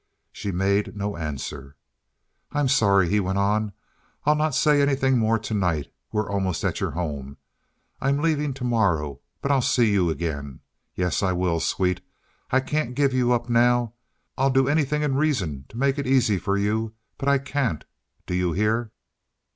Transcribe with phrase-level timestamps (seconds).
[0.31, 1.75] She made no answer.
[2.51, 3.71] "I'm sorry," he went on.
[4.25, 5.93] "I'll not say anything more to night.
[6.11, 7.37] We're almost at your home.
[7.99, 10.61] I'm leaving to morrow, but I'll see you again.
[10.95, 12.01] Yes, I will, sweet.
[12.49, 13.93] I can't give you up now.
[14.39, 17.85] I'll do anything in reason to make it easy for you, but I can't,
[18.25, 18.89] do you hear?"